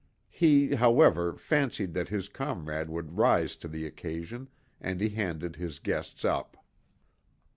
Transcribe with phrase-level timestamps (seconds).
[0.31, 4.47] He, however, fancied that his comrade would rise to the occasion
[4.79, 6.57] and he handed his guests up.